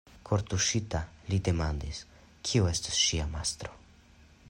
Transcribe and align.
Kortuŝita, 0.27 1.01
li 1.33 1.39
demandis, 1.49 2.01
kiu 2.51 2.73
estas 2.73 3.01
ŝia 3.05 3.33
mastro. 3.37 3.81